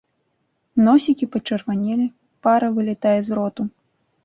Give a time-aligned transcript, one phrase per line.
[0.87, 2.07] Носікі пачырванелі,
[2.49, 3.71] пара вылятае з роту.